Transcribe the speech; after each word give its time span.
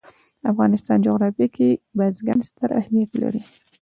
د 0.41 0.43
افغانستان 0.53 0.97
جغرافیه 1.05 1.47
کې 1.55 1.69
بزګان 1.97 2.39
ستر 2.49 2.69
اهمیت 2.79 3.11
لري. 3.21 3.41